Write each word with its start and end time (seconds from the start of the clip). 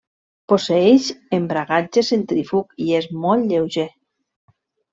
Posseeix 0.53 1.09
embragatge 1.39 2.05
centrífug 2.09 2.73
i 2.87 2.89
és 3.01 3.09
molt 3.27 3.49
lleuger. 3.53 3.87